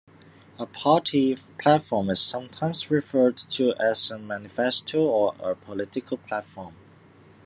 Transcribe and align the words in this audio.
A 0.57 0.65
party 0.65 1.35
platform 1.59 2.09
is 2.09 2.19
sometimes 2.19 2.89
referred 2.89 3.37
to 3.37 3.75
as 3.75 4.09
a 4.09 4.17
manifesto 4.17 4.97
or 4.97 5.35
a 5.47 5.53
political 5.55 6.17
platform. 6.17 6.73